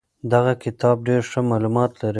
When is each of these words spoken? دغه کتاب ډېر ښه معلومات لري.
دغه 0.33 0.53
کتاب 0.63 0.97
ډېر 1.07 1.21
ښه 1.31 1.39
معلومات 1.49 1.91
لري. 2.01 2.09